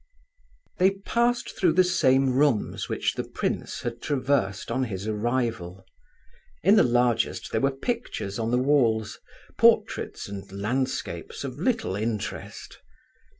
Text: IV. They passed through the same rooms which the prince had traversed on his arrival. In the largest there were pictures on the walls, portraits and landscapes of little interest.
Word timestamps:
IV. 0.01 0.79
They 0.79 0.91
passed 1.05 1.51
through 1.59 1.73
the 1.73 1.83
same 1.83 2.33
rooms 2.33 2.89
which 2.89 3.13
the 3.13 3.23
prince 3.23 3.81
had 3.81 4.01
traversed 4.01 4.71
on 4.71 4.85
his 4.85 5.07
arrival. 5.07 5.85
In 6.63 6.75
the 6.75 6.81
largest 6.81 7.51
there 7.51 7.61
were 7.61 7.69
pictures 7.69 8.39
on 8.39 8.49
the 8.49 8.57
walls, 8.57 9.19
portraits 9.59 10.27
and 10.27 10.51
landscapes 10.51 11.43
of 11.43 11.59
little 11.59 11.95
interest. 11.95 12.79